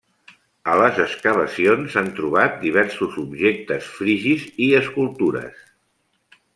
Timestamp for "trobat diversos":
2.21-3.21